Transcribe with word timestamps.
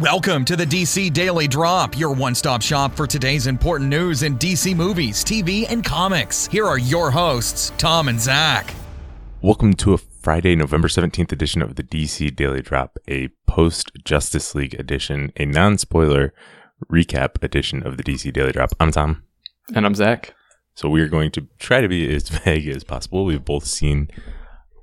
Welcome 0.00 0.46
to 0.46 0.56
the 0.56 0.64
DC 0.64 1.12
Daily 1.12 1.46
Drop, 1.46 1.98
your 1.98 2.14
one 2.14 2.34
stop 2.34 2.62
shop 2.62 2.96
for 2.96 3.06
today's 3.06 3.46
important 3.46 3.90
news 3.90 4.22
in 4.22 4.38
DC 4.38 4.74
movies, 4.74 5.22
TV, 5.22 5.66
and 5.70 5.84
comics. 5.84 6.46
Here 6.46 6.66
are 6.66 6.78
your 6.78 7.10
hosts, 7.10 7.70
Tom 7.76 8.08
and 8.08 8.18
Zach. 8.18 8.72
Welcome 9.42 9.74
to 9.74 9.92
a 9.92 9.98
Friday, 9.98 10.56
November 10.56 10.88
17th 10.88 11.32
edition 11.32 11.60
of 11.60 11.74
the 11.74 11.82
DC 11.82 12.34
Daily 12.34 12.62
Drop, 12.62 12.96
a 13.08 13.28
post 13.46 13.92
Justice 14.02 14.54
League 14.54 14.72
edition, 14.80 15.34
a 15.36 15.44
non 15.44 15.76
spoiler 15.76 16.32
recap 16.90 17.44
edition 17.44 17.86
of 17.86 17.98
the 17.98 18.02
DC 18.02 18.32
Daily 18.32 18.52
Drop. 18.52 18.70
I'm 18.80 18.92
Tom. 18.92 19.22
And 19.74 19.84
I'm 19.84 19.94
Zach. 19.94 20.34
So 20.74 20.88
we 20.88 21.02
are 21.02 21.08
going 21.08 21.30
to 21.32 21.46
try 21.58 21.82
to 21.82 21.88
be 21.88 22.10
as 22.14 22.26
vague 22.46 22.68
as 22.68 22.84
possible. 22.84 23.26
We've 23.26 23.44
both 23.44 23.66
seen 23.66 24.08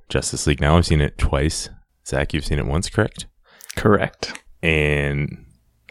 Justice 0.08 0.46
League 0.46 0.60
now. 0.60 0.76
I've 0.76 0.86
seen 0.86 1.00
it 1.00 1.18
twice. 1.18 1.70
Zach, 2.06 2.32
you've 2.32 2.46
seen 2.46 2.60
it 2.60 2.66
once, 2.66 2.88
correct? 2.88 3.26
Correct. 3.74 4.44
And 4.62 5.46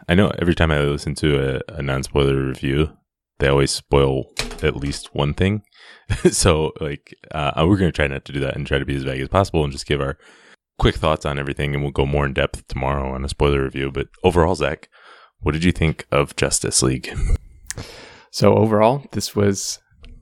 I 0.10 0.16
know 0.16 0.32
every 0.40 0.56
time 0.56 0.72
I 0.72 0.80
listen 0.80 1.16
to 1.16 1.58
a, 1.58 1.62
a 1.76 1.82
non 1.82 2.04
spoiler 2.04 2.46
review, 2.46 2.92
they 3.40 3.48
always 3.48 3.72
spoil 3.72 4.26
at 4.64 4.76
least 4.76 5.14
one 5.14 5.34
thing. 5.34 5.64
so, 6.32 6.72
like, 6.80 7.14
uh, 7.32 7.52
we're 7.58 7.78
going 7.78 7.92
to 7.92 7.96
try 7.96 8.08
not 8.08 8.26
to 8.26 8.34
do 8.34 8.40
that 8.40 8.56
and 8.56 8.66
try 8.66 8.80
to 8.80 8.86
be 8.86 8.96
as 8.96 9.04
vague 9.04 9.22
as 9.22 9.30
possible 9.30 9.64
and 9.64 9.72
just 9.72 9.86
give 9.86 10.02
our 10.02 10.18
quick 10.80 10.96
thoughts 10.96 11.26
on 11.26 11.38
everything. 11.38 11.74
And 11.74 11.84
we'll 11.84 11.92
go 11.92 12.06
more 12.06 12.26
in 12.26 12.34
depth 12.34 12.68
tomorrow 12.68 13.14
on 13.14 13.26
a 13.26 13.30
spoiler 13.30 13.64
review. 13.64 13.92
But 13.92 14.08
overall, 14.24 14.56
Zach, 14.56 14.90
what 15.40 15.52
did 15.52 15.64
you 15.64 15.72
think 15.72 16.08
of 16.12 16.36
Justice 16.36 16.82
League? 16.82 17.16
So, 18.32 18.56
overall, 18.56 19.06
this 19.12 19.36
was 19.36 19.80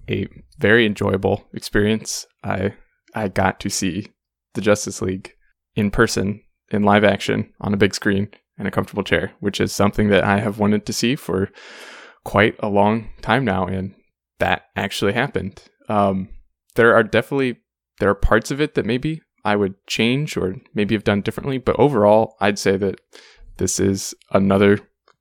a 0.10 0.27
very 0.58 0.86
enjoyable 0.86 1.46
experience. 1.54 2.26
I 2.44 2.74
I 3.14 3.27
got 3.27 3.60
to 3.62 3.70
see 3.70 4.08
the 4.54 4.62
Justice 4.62 5.02
League 5.02 5.34
in 5.76 5.91
person 5.91 6.41
in 6.72 6.84
live 6.84 7.04
action 7.04 7.54
on 7.62 7.74
a 7.74 7.77
big 7.77 7.94
screen 7.94 8.30
in 8.58 8.66
a 8.66 8.72
comfortable 8.72 9.04
chair, 9.04 9.34
which 9.40 9.59
is 9.59 9.73
something 9.73 10.09
that 10.09 10.23
I 10.23 10.40
have 10.40 10.59
wanted 10.59 10.86
to 10.86 10.94
see 10.94 11.16
for 11.16 11.50
quite 12.23 12.55
a 12.59 12.70
long 12.70 13.10
time 13.21 13.46
now, 13.46 13.66
and 13.66 13.93
that 14.40 14.63
actually 14.76 15.13
happened. 15.13 15.63
Um, 15.90 16.30
there 16.76 16.96
are 16.96 17.04
definitely 17.04 17.57
there 17.99 18.10
are 18.10 18.15
parts 18.15 18.52
of 18.52 18.60
it 18.60 18.76
that 18.76 18.85
maybe 18.85 19.21
I 19.43 19.55
would 19.55 19.76
change 19.88 20.35
or 20.35 20.55
maybe 20.74 20.96
have 20.96 21.04
done 21.04 21.21
differently, 21.21 21.57
but 21.57 21.80
overall, 21.80 22.35
I'd 22.41 22.60
say 22.60 22.77
that 22.77 22.99
this 23.57 23.80
is 23.80 24.13
another 24.32 24.80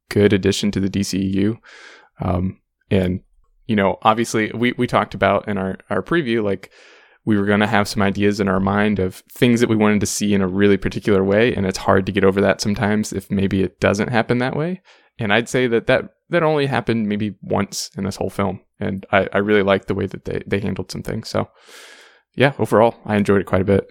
good 0.08 0.32
addition 0.32 0.70
to 0.72 0.80
the 0.80 0.88
DCEU. 0.88 1.58
Um, 2.20 2.60
and 2.90 3.20
you 3.66 3.76
know, 3.76 3.98
obviously, 4.02 4.50
we 4.52 4.72
we 4.72 4.86
talked 4.86 5.14
about 5.14 5.48
in 5.48 5.58
our 5.58 5.78
our 5.90 6.02
preview 6.02 6.42
like 6.42 6.70
we 7.24 7.38
were 7.38 7.46
going 7.46 7.60
to 7.60 7.66
have 7.66 7.88
some 7.88 8.02
ideas 8.02 8.40
in 8.40 8.48
our 8.48 8.60
mind 8.60 8.98
of 8.98 9.22
things 9.30 9.60
that 9.60 9.68
we 9.68 9.76
wanted 9.76 10.00
to 10.00 10.06
see 10.06 10.34
in 10.34 10.42
a 10.42 10.48
really 10.48 10.76
particular 10.76 11.24
way 11.24 11.54
and 11.54 11.66
it's 11.66 11.78
hard 11.78 12.06
to 12.06 12.12
get 12.12 12.24
over 12.24 12.40
that 12.40 12.60
sometimes 12.60 13.12
if 13.12 13.30
maybe 13.30 13.62
it 13.62 13.80
doesn't 13.80 14.08
happen 14.08 14.38
that 14.38 14.56
way. 14.56 14.82
And 15.18 15.32
i'd 15.32 15.48
say 15.48 15.66
that 15.68 15.86
that, 15.86 16.10
that 16.30 16.42
only 16.42 16.66
happened 16.66 17.08
maybe 17.08 17.36
once 17.40 17.90
in 17.96 18.04
this 18.04 18.16
whole 18.16 18.30
film 18.30 18.60
and 18.80 19.06
i, 19.12 19.28
I 19.32 19.38
really 19.38 19.62
liked 19.62 19.88
the 19.88 19.94
way 19.94 20.06
that 20.06 20.24
they, 20.24 20.42
they 20.46 20.60
handled 20.60 20.90
some 20.90 21.02
things. 21.02 21.28
So 21.28 21.48
yeah 22.34 22.52
overall 22.58 22.96
i 23.04 23.16
enjoyed 23.16 23.40
it 23.40 23.46
quite 23.46 23.62
a 23.62 23.64
bit. 23.64 23.86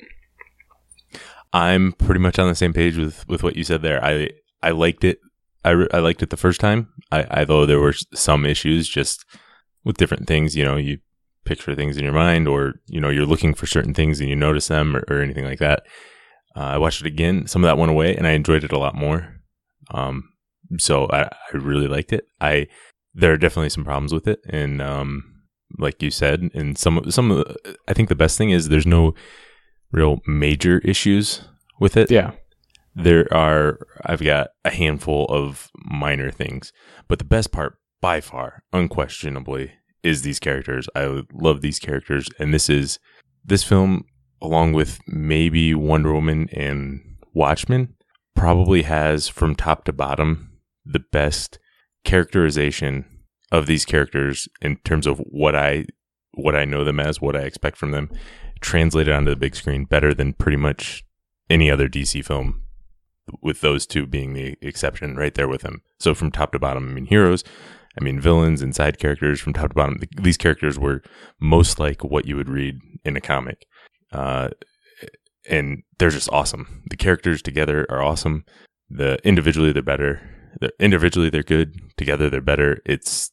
I'm 1.54 1.94
pretty 1.94 2.20
much 2.20 2.40
on 2.40 2.48
the 2.48 2.56
same 2.56 2.74
page 2.74 2.98
with 2.98 3.28
with 3.28 3.44
what 3.44 3.56
you 3.56 3.64
said 3.64 3.82
there. 3.82 4.04
I 4.04 4.30
i 4.62 4.72
liked 4.72 5.04
it. 5.04 5.20
I, 5.66 5.70
re- 5.70 5.88
I 5.94 6.00
liked 6.00 6.22
it 6.22 6.30
the 6.30 6.36
first 6.36 6.60
time. 6.60 6.90
I 7.12 7.26
although 7.40 7.66
there 7.66 7.80
were 7.80 7.94
some 8.14 8.46
issues 8.46 8.90
just 8.90 9.24
with 9.86 9.98
different 9.98 10.28
things 10.28 10.56
you 10.56 10.64
know 10.64 10.78
you 10.78 10.98
picture 11.46 11.76
things 11.76 11.98
in 11.98 12.04
your 12.04 12.14
mind 12.14 12.48
or 12.48 12.76
you 12.88 13.02
know 13.02 13.10
you're 13.10 13.26
looking 13.26 13.54
for 13.54 13.66
certain 13.66 13.94
things 13.94 14.20
and 14.20 14.30
you 14.30 14.36
notice 14.36 14.68
them 14.68 14.96
or, 14.96 15.04
or 15.10 15.22
anything 15.22 15.46
like 15.46 15.60
that. 15.60 15.84
Uh, 16.56 16.62
i 16.62 16.78
watched 16.78 17.02
it 17.02 17.08
again 17.08 17.48
some 17.48 17.64
of 17.64 17.68
that 17.68 17.80
went 17.80 17.90
away 17.90 18.16
and 18.16 18.28
i 18.28 18.32
enjoyed 18.32 18.64
it 18.64 18.72
a 18.72 18.80
lot 18.80 18.96
more. 18.96 19.36
Um, 19.92 20.30
so 20.80 21.08
I, 21.12 21.24
I 21.24 21.58
really 21.58 21.88
liked 21.88 22.14
it. 22.14 22.26
I 22.40 22.68
there 23.14 23.34
are 23.34 23.38
definitely 23.38 23.70
some 23.70 23.84
problems 23.84 24.14
with 24.14 24.28
it 24.28 24.40
and 24.50 24.82
um, 24.82 25.24
like 25.78 26.02
you 26.02 26.12
said 26.12 26.50
and 26.54 26.78
some 26.78 27.12
some 27.12 27.32
of 27.32 27.38
the, 27.40 27.78
i 27.88 27.94
think 27.94 28.10
the 28.10 28.16
best 28.16 28.38
thing 28.38 28.50
is 28.52 28.70
there's 28.70 28.86
no 28.86 29.14
real 29.92 30.20
major 30.26 30.80
issues 30.80 31.42
with 31.80 31.96
it. 31.98 32.10
Yeah. 32.10 32.32
There 32.96 33.32
are 33.34 33.80
i've 34.06 34.24
got 34.24 34.50
a 34.64 34.70
handful 34.70 35.26
of 35.26 35.70
minor 35.76 36.32
things 36.32 36.72
but 37.08 37.20
the 37.20 37.26
best 37.26 37.52
part 37.52 37.78
by 38.02 38.22
far 38.22 38.64
unquestionably 38.72 39.74
is 40.04 40.22
these 40.22 40.40
characters. 40.40 40.88
I 40.96 41.24
love 41.34 41.62
these 41.62 41.80
characters, 41.80 42.28
and 42.40 42.54
this 42.54 42.70
is 42.70 43.00
this 43.46 43.64
film, 43.64 44.06
along 44.42 44.74
with 44.74 45.00
maybe 45.08 45.74
Wonder 45.74 46.14
Woman 46.14 46.50
and 46.54 47.02
Watchmen, 47.34 47.96
probably 48.36 48.84
has 48.84 49.28
from 49.28 49.56
top 49.56 49.86
to 49.86 49.94
bottom 49.94 50.52
the 50.86 51.04
best 51.12 51.60
characterization 52.04 53.06
of 53.52 53.68
these 53.68 53.86
characters 53.86 54.48
in 54.62 54.78
terms 54.78 55.08
of 55.08 55.20
what 55.20 55.56
I 55.56 55.86
what 56.36 56.56
I 56.56 56.66
know 56.66 56.84
them 56.84 57.00
as, 57.00 57.22
what 57.22 57.36
I 57.36 57.42
expect 57.42 57.78
from 57.78 57.92
them, 57.92 58.10
translated 58.60 59.14
onto 59.14 59.30
the 59.30 59.36
big 59.36 59.56
screen 59.56 59.86
better 59.86 60.14
than 60.16 60.34
pretty 60.34 60.58
much 60.58 61.06
any 61.50 61.70
other 61.70 61.88
DC 61.88 62.26
film. 62.26 62.62
With 63.42 63.62
those 63.62 63.86
two 63.86 64.06
being 64.06 64.34
the 64.34 64.58
exception, 64.62 65.16
right 65.16 65.34
there 65.34 65.48
with 65.48 65.62
them. 65.62 65.82
So 66.00 66.14
from 66.14 66.30
top 66.32 66.52
to 66.52 66.60
bottom, 66.60 66.90
I 66.90 66.92
mean, 66.94 67.06
heroes, 67.06 67.44
I 68.00 68.04
mean, 68.04 68.20
villains 68.20 68.62
and 68.62 68.76
side 68.76 68.98
characters 68.98 69.40
from 69.40 69.54
top 69.54 69.70
to 69.70 69.76
bottom. 69.76 70.02
These 70.22 70.38
characters 70.38 70.80
were 70.80 71.04
most 71.40 71.80
like 71.80 72.04
what 72.04 72.26
you 72.26 72.36
would 72.36 72.50
read 72.50 72.80
in 73.06 73.16
a 73.16 73.22
comic. 73.22 73.66
Uh, 74.12 74.50
and 75.50 75.84
they're 76.00 76.10
just 76.10 76.30
awesome. 76.32 76.84
The 76.90 76.98
characters 76.98 77.42
together 77.42 77.86
are 77.90 78.02
awesome. 78.02 78.46
The 78.90 79.20
individually 79.24 79.72
they're 79.72 79.82
better. 79.82 80.22
They're, 80.60 80.72
individually 80.80 81.30
they're 81.30 81.44
good. 81.44 81.76
Together 81.98 82.30
they're 82.30 82.42
better. 82.42 82.82
It's 82.86 83.32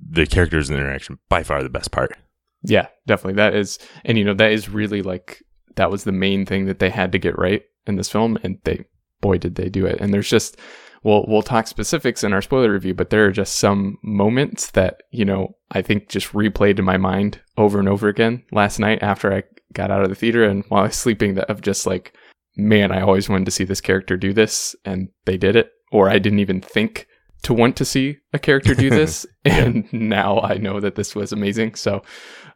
the 0.00 0.26
characters 0.26 0.70
and 0.70 0.78
interaction 0.78 1.18
by 1.28 1.42
far 1.42 1.62
the 1.62 1.68
best 1.68 1.90
part. 1.90 2.16
Yeah, 2.62 2.86
definitely. 3.06 3.34
That 3.34 3.54
is, 3.54 3.78
and 4.04 4.18
you 4.18 4.24
know, 4.24 4.34
that 4.34 4.52
is 4.52 4.68
really 4.68 5.02
like 5.02 5.42
that 5.76 5.90
was 5.90 6.04
the 6.04 6.12
main 6.12 6.46
thing 6.46 6.66
that 6.66 6.78
they 6.78 6.90
had 6.90 7.12
to 7.12 7.18
get 7.18 7.38
right 7.38 7.62
in 7.86 7.96
this 7.96 8.08
film, 8.08 8.38
and 8.42 8.58
they 8.64 8.84
boy 9.20 9.38
did 9.38 9.54
they 9.54 9.68
do 9.68 9.86
it. 9.86 10.00
And 10.00 10.12
there's 10.12 10.30
just 10.30 10.58
we'll 11.02 11.24
we'll 11.28 11.42
talk 11.42 11.66
specifics 11.66 12.24
in 12.24 12.32
our 12.32 12.42
spoiler 12.42 12.72
review, 12.72 12.94
but 12.94 13.10
there 13.10 13.26
are 13.26 13.32
just 13.32 13.56
some 13.56 13.98
moments 14.02 14.70
that 14.72 15.02
you 15.10 15.24
know 15.24 15.56
I 15.70 15.82
think 15.82 16.08
just 16.08 16.32
replayed 16.32 16.78
in 16.78 16.84
my 16.84 16.96
mind 16.96 17.40
over 17.56 17.78
and 17.78 17.88
over 17.88 18.08
again 18.08 18.44
last 18.52 18.78
night 18.78 19.02
after 19.02 19.32
I 19.32 19.42
got 19.72 19.90
out 19.90 20.02
of 20.02 20.08
the 20.08 20.14
theater 20.14 20.44
and 20.44 20.64
while 20.68 20.82
I 20.82 20.86
was 20.86 20.96
sleeping. 20.96 21.34
That 21.34 21.50
of 21.50 21.60
just 21.60 21.86
like, 21.86 22.14
man, 22.56 22.92
I 22.92 23.00
always 23.00 23.28
wanted 23.28 23.44
to 23.46 23.50
see 23.50 23.64
this 23.64 23.80
character 23.80 24.16
do 24.16 24.32
this, 24.32 24.74
and 24.84 25.08
they 25.24 25.36
did 25.36 25.56
it, 25.56 25.70
or 25.92 26.08
I 26.08 26.18
didn't 26.18 26.40
even 26.40 26.60
think 26.60 27.06
to 27.42 27.54
want 27.54 27.76
to 27.76 27.84
see 27.84 28.18
a 28.32 28.38
character 28.38 28.74
do 28.74 28.90
this, 28.90 29.26
and 29.44 29.90
now 29.92 30.40
I 30.40 30.54
know 30.54 30.80
that 30.80 30.96
this 30.96 31.14
was 31.14 31.32
amazing. 31.32 31.74
So, 31.74 32.02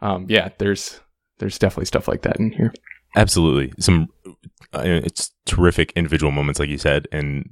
um, 0.00 0.26
yeah, 0.28 0.50
there's 0.58 1.00
there's 1.38 1.58
definitely 1.58 1.86
stuff 1.86 2.08
like 2.08 2.22
that 2.22 2.38
in 2.38 2.52
here. 2.52 2.72
Absolutely, 3.14 3.72
some 3.78 4.08
uh, 4.74 4.82
it's 4.84 5.32
terrific 5.44 5.92
individual 5.94 6.32
moments, 6.32 6.58
like 6.58 6.70
you 6.70 6.78
said, 6.78 7.06
and 7.12 7.50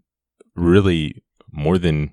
really 0.60 1.22
more 1.52 1.78
than 1.78 2.10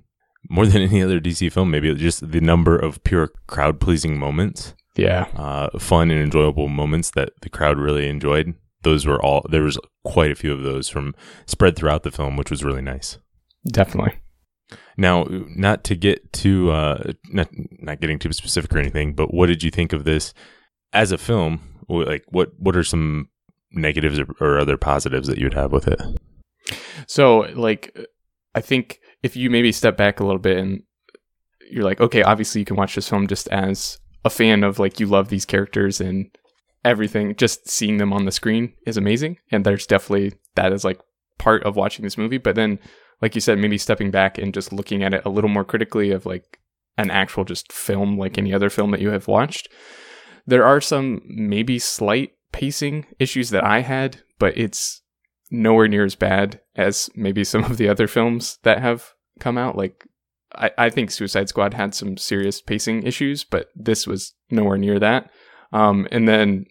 more 0.49 0.65
than 0.65 0.81
any 0.89 1.03
other 1.03 1.19
DC 1.19 1.51
film. 1.51 1.71
Maybe 1.71 1.93
just 1.95 2.31
the 2.31 2.41
number 2.41 2.77
of 2.77 3.03
pure 3.03 3.31
crowd 3.47 3.79
pleasing 3.79 4.17
moments. 4.17 4.73
Yeah, 4.95 5.27
uh, 5.35 5.77
fun 5.77 6.09
and 6.09 6.19
enjoyable 6.19 6.69
moments 6.69 7.11
that 7.11 7.29
the 7.41 7.49
crowd 7.49 7.77
really 7.77 8.07
enjoyed. 8.07 8.55
Those 8.81 9.05
were 9.05 9.21
all. 9.21 9.45
There 9.49 9.63
was 9.63 9.77
quite 10.03 10.31
a 10.31 10.35
few 10.35 10.51
of 10.51 10.63
those 10.63 10.89
from 10.89 11.13
spread 11.45 11.75
throughout 11.75 12.03
the 12.03 12.11
film, 12.11 12.35
which 12.37 12.49
was 12.49 12.63
really 12.63 12.81
nice. 12.81 13.17
Definitely. 13.67 14.13
Now, 14.97 15.27
not 15.29 15.83
to 15.85 15.95
get 15.95 16.33
too 16.33 16.71
uh, 16.71 17.13
not 17.29 17.49
not 17.53 18.01
getting 18.01 18.17
too 18.17 18.33
specific 18.33 18.73
or 18.73 18.79
anything, 18.79 19.13
but 19.13 19.33
what 19.33 19.47
did 19.47 19.61
you 19.61 19.69
think 19.69 19.93
of 19.93 20.03
this 20.03 20.33
as 20.93 21.11
a 21.11 21.17
film? 21.17 21.83
Like, 21.87 22.25
what 22.29 22.51
what 22.57 22.75
are 22.75 22.83
some 22.83 23.29
negatives 23.71 24.19
or, 24.19 24.27
or 24.39 24.57
other 24.57 24.77
positives 24.77 25.27
that 25.27 25.37
you 25.37 25.45
would 25.45 25.53
have 25.53 25.71
with 25.71 25.87
it? 25.87 26.01
So, 27.05 27.39
like, 27.55 27.97
I 28.57 28.61
think 28.61 28.99
if 29.21 29.35
you 29.35 29.51
maybe 29.51 29.71
step 29.71 29.95
back 29.95 30.19
a 30.19 30.25
little 30.25 30.41
bit 30.41 30.57
and 30.57 30.81
you're 31.69 31.83
like, 31.83 32.01
okay, 32.01 32.23
obviously 32.23 32.59
you 32.61 32.65
can 32.65 32.75
watch 32.75 32.95
this 32.95 33.07
film 33.07 33.27
just 33.27 33.47
as 33.49 33.99
a 34.25 34.31
fan 34.31 34.63
of 34.63 34.79
like 34.79 34.99
you 34.99 35.05
love 35.05 35.29
these 35.29 35.45
characters 35.45 36.01
and 36.01 36.35
everything. 36.83 37.35
Just 37.35 37.69
seeing 37.69 37.97
them 37.97 38.11
on 38.11 38.25
the 38.25 38.31
screen 38.31 38.73
is 38.87 38.97
amazing, 38.97 39.37
and 39.51 39.63
there's 39.63 39.85
definitely 39.85 40.33
that 40.55 40.73
is 40.73 40.83
like 40.83 40.99
part 41.37 41.63
of 41.63 41.75
watching 41.75 42.01
this 42.01 42.17
movie. 42.17 42.39
But 42.39 42.55
then, 42.55 42.79
like 43.21 43.35
you 43.35 43.41
said, 43.41 43.59
maybe 43.59 43.77
stepping 43.77 44.09
back 44.09 44.39
and 44.39 44.55
just 44.55 44.73
looking 44.73 45.03
at 45.03 45.13
it 45.13 45.21
a 45.23 45.29
little 45.29 45.51
more 45.51 45.65
critically 45.65 46.09
of 46.09 46.25
like 46.25 46.59
an 46.97 47.11
actual 47.11 47.43
just 47.43 47.71
film, 47.71 48.17
like 48.17 48.39
any 48.39 48.53
other 48.53 48.71
film 48.71 48.89
that 48.89 49.01
you 49.01 49.11
have 49.11 49.27
watched. 49.27 49.69
There 50.47 50.65
are 50.65 50.81
some 50.81 51.21
maybe 51.27 51.77
slight 51.77 52.31
pacing 52.51 53.05
issues 53.19 53.51
that 53.51 53.63
I 53.63 53.81
had, 53.81 54.21
but 54.39 54.57
it's 54.57 55.03
nowhere 55.49 55.87
near 55.87 56.03
as 56.03 56.15
bad 56.15 56.61
as 56.75 57.09
maybe 57.15 57.43
some 57.43 57.63
of 57.63 57.77
the 57.77 57.89
other 57.89 58.07
films 58.07 58.59
that 58.63 58.81
have 58.81 59.13
come 59.39 59.57
out. 59.57 59.77
Like, 59.77 60.05
I, 60.55 60.71
I 60.77 60.89
think 60.89 61.11
Suicide 61.11 61.49
Squad 61.49 61.73
had 61.73 61.93
some 61.93 62.17
serious 62.17 62.61
pacing 62.61 63.03
issues, 63.03 63.43
but 63.43 63.67
this 63.75 64.07
was 64.07 64.33
nowhere 64.49 64.77
near 64.77 64.99
that. 64.99 65.29
Um, 65.71 66.07
and 66.11 66.27
then 66.27 66.65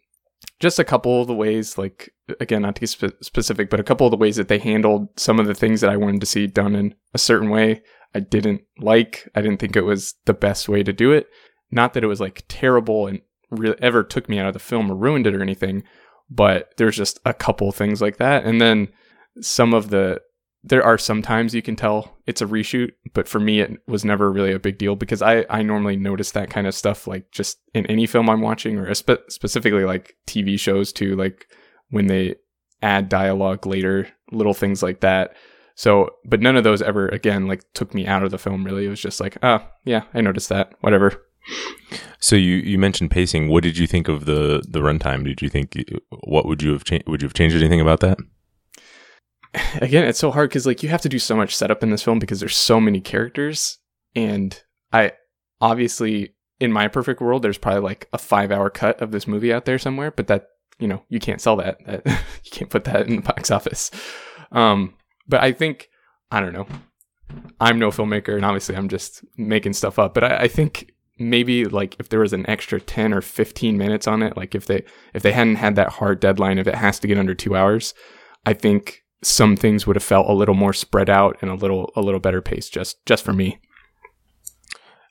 just 0.61 0.79
a 0.79 0.85
couple 0.85 1.21
of 1.21 1.27
the 1.27 1.35
ways, 1.35 1.77
like 1.77 2.13
again, 2.41 2.63
not 2.63 2.77
to 2.77 2.81
get 2.81 2.89
spe- 2.89 3.23
specific, 3.23 3.71
but 3.71 3.81
a 3.81 3.85
couple 3.85 4.07
of 4.07 4.11
the 4.11 4.17
ways 4.17 4.37
that 4.37 4.49
they 4.49 4.59
handled 4.59 5.09
some 5.17 5.39
of 5.39 5.47
the 5.47 5.55
things 5.55 5.81
that 5.81 5.91
I 5.91 5.97
wanted 5.97 6.21
to 6.21 6.27
see 6.27 6.47
done 6.47 6.75
in 6.75 6.95
a 7.15 7.19
certain 7.19 7.51
way. 7.51 7.83
I 8.15 8.21
didn't 8.21 8.63
like. 8.79 9.29
I 9.35 9.43
didn't 9.43 9.59
think 9.59 9.77
it 9.77 9.83
was 9.83 10.15
the 10.25 10.35
best 10.35 10.69
way 10.69 10.83
to 10.83 10.93
do 10.93 11.13
it. 11.13 11.27
Not 11.71 11.93
that 11.93 12.05
it 12.05 12.09
was 12.09 12.21
like 12.21 12.45
terrible 12.49 13.07
and 13.07 13.21
re- 13.51 13.75
ever 13.81 14.03
took 14.03 14.29
me 14.29 14.39
out 14.39 14.47
of 14.47 14.55
the 14.55 14.59
film 14.59 14.91
or 14.91 14.97
ruined 14.97 15.27
it 15.27 15.35
or 15.35 15.43
anything, 15.43 15.83
but 16.31 16.73
there's 16.77 16.97
just 16.97 17.21
a 17.25 17.35
couple 17.35 17.71
things 17.73 18.01
like 18.01 18.17
that. 18.19 18.45
And 18.45 18.61
then 18.61 18.89
some 19.41 19.75
of 19.75 19.91
the 19.91 20.21
there 20.67 20.83
are 20.83 20.99
sometimes 20.99 21.55
you 21.55 21.63
can 21.63 21.77
tell 21.77 22.19
it's 22.27 22.43
a 22.43 22.47
reshoot, 22.47 22.91
but 23.15 23.29
for 23.29 23.39
me, 23.39 23.61
it 23.61 23.79
was 23.87 24.05
never 24.05 24.33
really 24.33 24.53
a 24.53 24.59
big 24.59 24.79
deal 24.79 24.97
because 24.97 25.23
I, 25.23 25.47
I 25.49 25.63
normally 25.63 25.97
notice 25.97 26.33
that 26.33 26.51
kind 26.51 26.67
of 26.67 26.75
stuff 26.75 27.07
like 27.07 27.31
just 27.31 27.59
in 27.73 27.87
any 27.87 28.05
film 28.05 28.29
I'm 28.29 28.41
watching 28.41 28.77
or 28.77 28.93
spe- 28.93 29.29
specifically 29.29 29.85
like 29.85 30.17
TV 30.27 30.59
shows 30.59 30.93
too, 30.93 31.15
like 31.15 31.47
when 31.91 32.09
they 32.09 32.35
add 32.83 33.09
dialogue 33.09 33.65
later, 33.65 34.09
little 34.33 34.55
things 34.55 34.83
like 34.83 35.01
that. 35.03 35.37
So, 35.77 36.11
but 36.25 36.41
none 36.41 36.57
of 36.57 36.65
those 36.65 36.83
ever 36.83 37.09
again 37.09 37.47
like 37.47 37.63
took 37.73 37.95
me 37.95 38.05
out 38.07 38.25
of 38.25 38.33
the 38.33 38.39
film. 38.39 38.65
Really, 38.65 38.87
it 38.87 38.91
was 38.91 39.01
just 39.01 39.21
like, 39.21 39.39
oh 39.45 39.65
yeah, 39.85 40.03
I 40.15 40.21
noticed 40.21 40.49
that. 40.49 40.73
Whatever. 40.81 41.23
So 42.19 42.35
you, 42.35 42.57
you 42.57 42.79
mentioned 42.79 43.11
pacing. 43.11 43.49
What 43.49 43.63
did 43.63 43.79
you 43.79 43.87
think 43.87 44.09
of 44.09 44.25
the 44.25 44.65
the 44.67 44.81
runtime? 44.81 45.25
Did 45.25 45.43
you 45.43 45.49
think 45.49 45.77
what 46.25 46.47
would 46.47 46.63
you 46.63 46.73
have 46.73 46.85
changed? 46.85 47.07
Would 47.09 47.23
you 47.23 47.27
have 47.27 47.35
changed 47.35 47.57
anything 47.57 47.81
about 47.81 48.01
that? 48.01 48.19
again, 49.81 50.05
it's 50.05 50.19
so 50.19 50.31
hard 50.31 50.51
because 50.51 50.67
like 50.67 50.83
you 50.83 50.89
have 50.89 51.03
to 51.03 51.09
do 51.09 51.19
so 51.19 51.37
much 51.37 51.55
setup 51.55 51.83
in 51.83 51.91
this 51.91 52.03
film 52.03 52.19
because 52.19 52.41
there's 52.41 52.57
so 52.57 52.81
many 52.81 53.01
characters, 53.01 53.79
and 54.15 54.63
I 54.93 55.13
obviously 55.61 56.35
in 56.61 56.73
my 56.73 56.89
perfect 56.89 57.21
world, 57.21 57.43
there's 57.43 57.59
probably 57.59 57.83
like 57.83 58.09
a 58.13 58.19
five 58.19 58.51
hour 58.51 58.71
cut 58.71 59.01
of 59.01 59.11
this 59.11 59.27
movie 59.27 59.53
out 59.53 59.65
there 59.65 59.79
somewhere, 59.79 60.11
but 60.11 60.27
that 60.27 60.49
you 60.79 60.89
know 60.89 61.03
you 61.09 61.21
can't 61.21 61.41
sell 61.41 61.57
that. 61.57 61.79
that 61.87 62.07
you 62.07 62.51
can't 62.51 62.71
put 62.71 62.85
that 62.85 63.07
in 63.07 63.17
the 63.17 63.23
box 63.23 63.51
office. 63.51 63.91
Um, 64.53 64.95
but 65.29 65.43
I 65.43 65.53
think 65.53 65.89
I 66.31 66.41
don't 66.41 66.53
know. 66.53 66.67
I'm 67.61 67.79
no 67.79 67.91
filmmaker, 67.91 68.35
and 68.35 68.45
obviously 68.45 68.77
I'm 68.77 68.89
just 68.89 69.25
making 69.37 69.73
stuff 69.73 69.99
up. 69.99 70.15
But 70.15 70.25
I, 70.25 70.37
I 70.43 70.49
think 70.49 70.93
maybe 71.19 71.65
like 71.65 71.97
if 71.99 72.09
there 72.09 72.21
was 72.21 72.33
an 72.33 72.49
extra 72.49 72.81
10 72.81 73.15
or 73.15 73.21
15 73.21 73.79
minutes 73.79 74.07
on 74.07 74.23
it 74.23 74.37
like 74.37 74.55
if 74.55 74.67
they 74.67 74.85
if 75.15 75.23
they 75.23 75.33
hadn't 75.33 75.57
had 75.57 75.77
that 75.77 75.89
hard 75.89 76.21
deadline 76.21 76.59
if 76.59 76.67
it 76.67 76.75
has 76.75 76.99
to 76.99 77.09
get 77.09 77.19
under 77.19 77.35
two 77.35 77.57
hours 77.57 77.95
i 78.45 78.53
think 78.53 79.03
some 79.23 79.57
things 79.57 79.87
would 79.87 79.97
have 79.97 80.03
felt 80.03 80.29
a 80.29 80.33
little 80.33 80.55
more 80.55 80.73
spread 80.73 81.09
out 81.09 81.37
and 81.41 81.51
a 81.51 81.55
little 81.55 81.91
a 81.97 82.01
little 82.01 82.21
better 82.21 82.41
pace 82.41 82.69
just 82.69 83.05
just 83.07 83.25
for 83.25 83.33
me. 83.33 83.59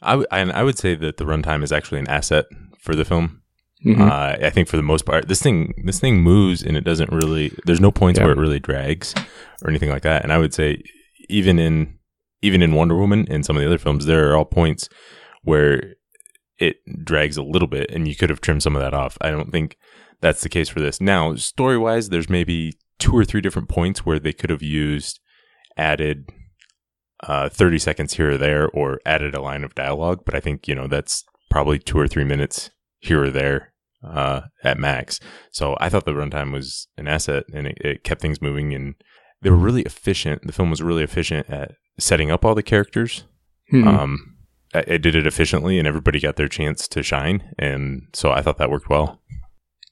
I, 0.02 0.12
w- 0.12 0.28
and 0.32 0.52
I 0.52 0.64
would 0.64 0.78
say 0.78 0.96
that 0.96 1.18
the 1.18 1.26
runtime 1.26 1.64
is 1.64 1.72
actually 1.72 2.00
an 2.00 2.08
asset 2.08 2.46
for 2.80 2.96
the 2.96 3.06
film. 3.06 3.42
Mm-hmm. 3.84 4.02
Uh, 4.02 4.36
I 4.46 4.50
think 4.52 4.68
for 4.68 4.78
the 4.78 4.84
most 4.84 5.06
part, 5.06 5.28
this 5.28 5.42
thing 5.42 5.74
this 5.86 6.00
thing 6.00 6.22
moves 6.22 6.64
and 6.64 6.78
it 6.78 6.84
doesn't 6.84 7.12
really. 7.12 7.52
There's 7.66 7.82
no 7.82 7.92
points 7.92 8.20
yeah. 8.20 8.26
where 8.26 8.34
it 8.34 8.40
really 8.40 8.60
drags 8.60 9.14
or 9.62 9.70
anything 9.70 9.90
like 9.90 10.04
that. 10.04 10.24
And 10.24 10.32
I 10.32 10.38
would 10.38 10.54
say 10.54 10.82
even 11.30 11.60
in 11.60 11.98
even 12.42 12.62
in 12.62 12.74
Wonder 12.74 12.96
Woman 12.96 13.26
and 13.30 13.46
some 13.46 13.56
of 13.56 13.62
the 13.62 13.68
other 13.68 13.78
films, 13.78 14.06
there 14.06 14.30
are 14.30 14.38
all 14.38 14.46
points 14.46 14.88
where 15.46 15.96
it 16.58 16.78
drags 17.04 17.38
a 17.38 17.44
little 17.44 17.68
bit, 17.68 17.90
and 17.92 18.08
you 18.08 18.16
could 18.16 18.30
have 18.30 18.42
trimmed 18.42 18.64
some 18.64 18.76
of 18.76 18.82
that 18.82 18.94
off. 18.94 19.18
I 19.22 19.32
don't 19.32 19.52
think 19.52 19.78
that's 20.22 20.42
the 20.42 20.50
case 20.50 20.70
for 20.70 20.80
this. 20.80 21.00
Now, 21.00 21.36
story 21.36 21.78
wise, 21.78 22.10
there's 22.10 22.30
maybe 22.30 22.74
two 23.00 23.16
or 23.16 23.26
three 23.26 23.42
different 23.42 23.70
points 23.70 24.06
where 24.06 24.20
they 24.20 24.34
could 24.34 24.50
have 24.50 24.62
used 24.64 25.20
added 25.78 26.30
uh, 27.22 27.50
30 27.50 27.80
seconds 27.80 28.14
here 28.16 28.32
or 28.32 28.38
there 28.38 28.70
or 28.70 29.00
added 29.06 29.36
a 29.36 29.42
line 29.42 29.64
of 29.64 29.76
dialogue. 29.76 30.22
But 30.26 30.36
I 30.36 30.40
think, 30.40 30.68
you 30.68 30.76
know, 30.76 30.88
that's 30.88 31.24
probably 31.50 31.80
two 31.80 32.00
or 32.00 32.08
three 32.08 32.24
minutes 32.24 32.70
here 33.00 33.24
or 33.24 33.30
there 33.30 33.74
uh, 34.04 34.42
at 34.64 34.78
max. 34.78 35.20
So 35.52 35.76
I 35.80 35.90
thought 35.90 36.06
the 36.06 36.12
runtime 36.12 36.52
was 36.54 36.88
an 36.98 37.08
asset 37.08 37.44
and 37.54 37.68
it, 37.68 37.78
it 37.82 38.04
kept 38.04 38.22
things 38.22 38.42
moving 38.42 38.74
and 38.74 38.96
they 39.42 39.50
were 39.50 39.56
really 39.56 39.84
efficient. 39.84 40.46
The 40.46 40.54
film 40.54 40.70
was 40.70 40.82
really 40.82 41.04
efficient 41.04 41.50
at 41.50 41.72
setting 42.00 42.32
up 42.32 42.46
all 42.46 42.56
the 42.56 42.64
characters. 42.64 43.26
Hmm. 43.70 43.88
Um, 43.88 44.35
it 44.88 45.00
did 45.00 45.16
it 45.16 45.28
efficiently 45.28 45.80
and 45.80 45.88
everybody 45.88 46.20
got 46.20 46.36
their 46.36 46.48
chance 46.48 46.88
to 46.90 47.04
shine. 47.04 47.54
And 47.58 48.08
so 48.14 48.32
I 48.32 48.42
thought 48.42 48.58
that 48.58 48.70
worked 48.70 48.90
well. 48.90 49.22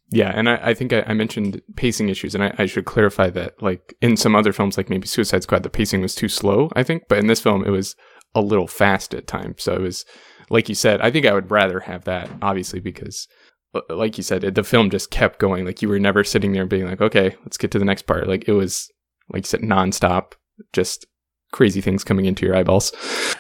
Yeah, 0.10 0.32
and 0.36 0.48
I, 0.48 0.60
I 0.62 0.74
think 0.76 0.94
I, 0.94 1.04
I, 1.08 1.14
mentioned 1.14 1.60
pacing 1.76 2.08
issues, 2.08 2.36
and 2.36 2.44
I, 2.44 2.54
I, 2.60 2.66
should 2.68 2.86
clarify 2.86 3.32
that, 3.32 3.60
like 3.64 3.96
in 4.00 4.16
some 4.16 4.36
other 4.36 4.54
films, 4.54 4.78
like 4.78 4.88
maybe 4.88 5.08
Suicide 5.08 5.42
Squad, 5.42 5.64
the 5.64 5.72
pacing 5.72 6.02
was 6.02 6.14
too 6.14 6.30
slow, 6.30 6.70
I 6.76 6.84
think, 6.84 7.06
but 7.10 7.18
in 7.18 7.26
this 7.26 7.42
film, 7.42 7.66
it 7.66 7.72
was 7.72 7.96
a 8.36 8.42
little 8.42 8.68
fast 8.68 9.16
at 9.16 9.26
times. 9.26 9.64
So 9.64 9.74
it 9.74 9.82
was, 9.82 10.06
like 10.52 10.70
you 10.70 10.76
said, 10.76 11.02
I 11.02 11.10
think 11.10 11.26
I 11.26 11.34
would 11.34 11.50
rather 11.50 11.80
have 11.80 12.04
that, 12.04 12.30
obviously, 12.44 12.80
because, 12.80 13.28
uh, 13.74 13.82
like 13.90 14.18
you 14.18 14.24
said, 14.24 14.44
it, 14.44 14.54
the 14.54 14.64
film 14.64 14.92
just 14.92 15.10
kept 15.10 15.40
going. 15.40 15.66
Like 15.66 15.82
you 15.82 15.90
were 15.90 16.00
never 16.00 16.24
sitting 16.24 16.52
there 16.52 16.68
being 16.68 16.86
like, 16.86 17.02
okay, 17.02 17.36
let's 17.42 17.58
get 17.58 17.72
to 17.72 17.80
the 17.80 17.86
next 17.86 18.04
part. 18.04 18.28
Like 18.28 18.48
it 18.48 18.54
was, 18.54 18.92
like 19.32 19.46
you 19.46 19.48
said, 19.48 19.62
nonstop, 19.62 20.34
just 20.74 21.08
crazy 21.54 21.80
things 21.80 22.04
coming 22.04 22.26
into 22.26 22.46
your 22.46 22.56
eyeballs. 22.56 22.92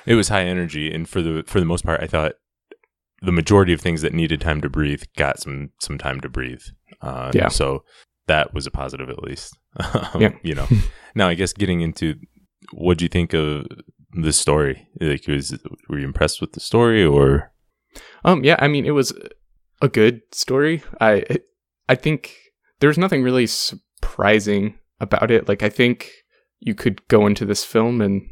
It 0.05 0.15
was 0.15 0.29
high 0.29 0.45
energy, 0.45 0.93
and 0.93 1.09
for 1.09 1.21
the 1.21 1.43
for 1.45 1.59
the 1.59 1.65
most 1.65 1.85
part, 1.85 2.01
I 2.01 2.07
thought 2.07 2.35
the 3.21 3.33
majority 3.33 3.73
of 3.73 3.81
things 3.81 4.01
that 4.01 4.13
needed 4.13 4.39
time 4.39 4.61
to 4.61 4.69
breathe 4.69 5.03
got 5.17 5.39
some 5.39 5.71
some 5.79 5.97
time 5.97 6.21
to 6.21 6.29
breathe. 6.29 6.61
Uh, 7.01 7.31
yeah. 7.33 7.49
So 7.49 7.83
that 8.27 8.53
was 8.53 8.65
a 8.65 8.71
positive 8.71 9.09
at 9.09 9.21
least. 9.21 9.57
yeah. 10.17 10.31
You 10.43 10.55
know. 10.55 10.67
now 11.15 11.27
I 11.27 11.33
guess 11.33 11.51
getting 11.51 11.81
into 11.81 12.15
what 12.71 12.97
do 12.97 13.05
you 13.05 13.09
think 13.09 13.33
of 13.33 13.65
the 14.13 14.31
story? 14.31 14.87
Like, 15.01 15.27
was 15.27 15.57
were 15.89 15.99
you 15.99 16.05
impressed 16.05 16.39
with 16.39 16.53
the 16.53 16.61
story 16.61 17.03
or? 17.03 17.51
Um. 18.23 18.43
Yeah. 18.43 18.55
I 18.59 18.67
mean, 18.67 18.85
it 18.85 18.91
was 18.91 19.13
a 19.81 19.89
good 19.89 20.21
story. 20.31 20.83
I 21.01 21.25
I 21.89 21.95
think 21.95 22.35
there's 22.79 22.97
nothing 22.97 23.23
really 23.23 23.47
surprising 23.47 24.77
about 24.99 25.31
it. 25.31 25.47
Like, 25.47 25.63
I 25.63 25.69
think 25.69 26.11
you 26.65 26.75
could 26.75 27.05
go 27.07 27.27
into 27.27 27.45
this 27.45 27.63
film 27.63 28.01
and 28.01 28.29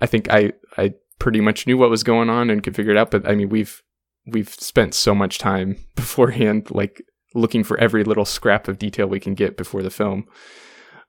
I 0.00 0.06
think 0.06 0.30
I 0.30 0.52
I 0.76 0.94
pretty 1.18 1.40
much 1.40 1.66
knew 1.66 1.78
what 1.78 1.90
was 1.90 2.02
going 2.02 2.28
on 2.28 2.50
and 2.50 2.62
could 2.62 2.76
figure 2.76 2.90
it 2.90 2.96
out. 2.98 3.10
But 3.10 3.26
I 3.28 3.34
mean, 3.34 3.48
we've 3.48 3.82
we've 4.26 4.48
spent 4.48 4.94
so 4.94 5.14
much 5.14 5.38
time 5.38 5.76
beforehand, 5.94 6.70
like 6.70 7.02
looking 7.34 7.64
for 7.64 7.78
every 7.78 8.04
little 8.04 8.24
scrap 8.24 8.68
of 8.68 8.78
detail 8.78 9.06
we 9.06 9.20
can 9.20 9.34
get 9.34 9.56
before 9.56 9.82
the 9.82 9.90
film. 9.90 10.26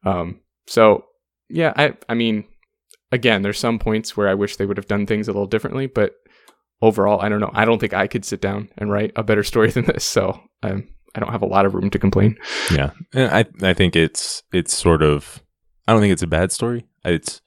Um, 0.06 0.42
so 0.68 1.06
yeah, 1.50 1.74
I 1.75 1.95
I 2.07 2.13
mean, 2.13 2.45
again, 3.12 3.42
there's 3.42 3.59
some 3.59 3.80
points 3.80 4.16
where 4.16 4.30
I 4.30 4.33
wish 4.33 4.56
they 4.56 4.66
would 4.66 4.77
have 4.77 4.88
done 4.88 5.06
things 5.06 5.27
a 5.27 5.31
little 5.31 5.48
differently, 5.48 5.88
but 5.88 6.13
overall, 6.81 7.21
I 7.21 7.30
don't 7.30 7.42
know. 7.42 7.51
I 7.54 7.66
don't 7.66 7.80
think 7.80 7.94
I 7.94 8.07
could 8.07 8.25
sit 8.25 8.42
down 8.42 8.69
and 8.77 8.92
write 8.92 9.12
a 9.16 9.24
better 9.24 9.44
story 9.44 9.71
than 9.71 9.86
this. 9.86 10.04
So 10.06 10.39
um, 10.62 10.88
I 11.16 11.19
don't 11.19 11.31
have 11.31 11.42
a 11.42 11.48
lot 11.48 11.66
of 11.66 11.74
room 11.74 11.89
to 11.89 12.00
complain. 12.00 12.38
Yeah, 12.71 12.92
and 13.13 13.31
I 13.31 13.45
I 13.69 13.74
think 13.74 13.95
it's 13.95 14.44
it's 14.51 14.75
sort 14.75 15.01
of 15.01 15.43
I 15.88 15.91
don't 15.91 16.01
think 16.01 16.13
it's 16.13 16.24
a 16.24 16.27
bad 16.27 16.51
story. 16.51 16.85
It's 17.03 17.41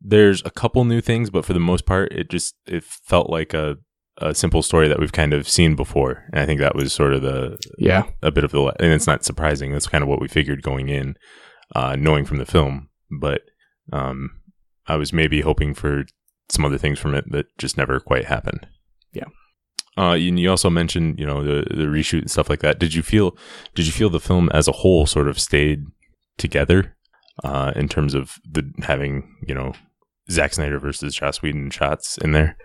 there's 0.00 0.42
a 0.44 0.50
couple 0.50 0.84
new 0.84 1.00
things, 1.00 1.30
but 1.30 1.44
for 1.44 1.52
the 1.52 1.60
most 1.60 1.86
part, 1.86 2.12
it 2.12 2.28
just 2.30 2.54
it 2.66 2.84
felt 2.84 3.30
like 3.30 3.54
a 3.54 3.76
a 4.18 4.34
simple 4.34 4.62
story 4.62 4.88
that 4.88 4.98
we've 4.98 5.12
kind 5.12 5.34
of 5.34 5.48
seen 5.48 5.76
before. 5.76 6.24
And 6.32 6.40
I 6.40 6.46
think 6.46 6.60
that 6.60 6.74
was 6.74 6.92
sort 6.92 7.12
of 7.12 7.22
the 7.22 7.58
yeah 7.78 8.04
a 8.22 8.30
bit 8.30 8.44
of 8.44 8.52
the 8.52 8.62
and 8.80 8.92
it's 8.92 9.06
not 9.06 9.24
surprising. 9.24 9.72
That's 9.72 9.86
kind 9.86 10.02
of 10.02 10.08
what 10.08 10.20
we 10.20 10.28
figured 10.28 10.62
going 10.62 10.88
in, 10.88 11.16
uh, 11.74 11.96
knowing 11.96 12.24
from 12.24 12.38
the 12.38 12.46
film. 12.46 12.88
But 13.10 13.42
um, 13.92 14.30
I 14.86 14.96
was 14.96 15.12
maybe 15.12 15.42
hoping 15.42 15.74
for 15.74 16.04
some 16.48 16.64
other 16.64 16.78
things 16.78 16.98
from 16.98 17.14
it 17.14 17.30
that 17.30 17.46
just 17.58 17.76
never 17.76 18.00
quite 18.00 18.26
happened. 18.26 18.66
Yeah. 19.12 19.24
Uh, 19.98 20.12
and 20.12 20.38
you 20.38 20.50
also 20.50 20.70
mentioned, 20.70 21.18
you 21.18 21.26
know, 21.26 21.42
the 21.42 21.64
the 21.70 21.84
reshoot 21.84 22.22
and 22.22 22.30
stuff 22.30 22.50
like 22.50 22.60
that. 22.60 22.78
Did 22.78 22.94
you 22.94 23.02
feel 23.02 23.36
did 23.74 23.86
you 23.86 23.92
feel 23.92 24.10
the 24.10 24.20
film 24.20 24.48
as 24.52 24.66
a 24.66 24.72
whole 24.72 25.06
sort 25.06 25.28
of 25.28 25.38
stayed 25.38 25.84
together 26.38 26.95
uh, 27.44 27.72
in 27.76 27.88
terms 27.88 28.14
of 28.14 28.38
the 28.50 28.70
having 28.82 29.34
you 29.46 29.54
know 29.54 29.72
Zack 30.30 30.54
Snyder 30.54 30.78
versus 30.78 31.14
Joss 31.14 31.42
Whedon 31.42 31.70
shots 31.70 32.18
in 32.18 32.32
there? 32.32 32.56